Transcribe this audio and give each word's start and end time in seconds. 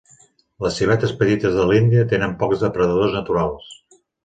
Les 0.65 0.79
civetes 0.79 1.13
petites 1.19 1.59
de 1.59 1.67
l'Índia 1.73 2.07
tenen 2.15 2.35
pocs 2.41 2.65
depredadors 2.65 3.17
naturals. 3.21 3.71